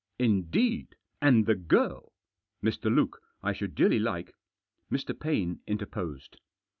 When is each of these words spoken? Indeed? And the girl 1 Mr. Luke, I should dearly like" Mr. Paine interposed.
Indeed? 0.17 0.95
And 1.21 1.45
the 1.45 1.53
girl 1.53 2.11
1 2.61 2.71
Mr. 2.71 2.85
Luke, 2.91 3.21
I 3.43 3.53
should 3.53 3.75
dearly 3.75 3.99
like" 3.99 4.33
Mr. 4.91 5.13
Paine 5.13 5.59
interposed. 5.67 6.39